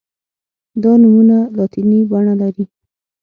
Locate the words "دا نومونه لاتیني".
0.83-1.99